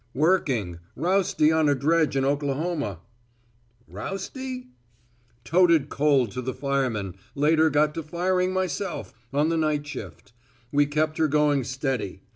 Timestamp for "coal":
5.89-6.25